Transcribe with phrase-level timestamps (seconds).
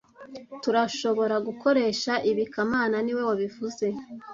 [0.61, 3.85] Turashobora gukoresha ibi kamana niwe wabivuze